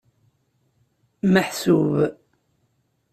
Meḥsub. 1.33 1.93